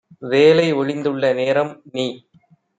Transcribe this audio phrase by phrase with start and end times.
[0.29, 2.07] வேலை ஒழிந்துள்ள நேரம்- நீ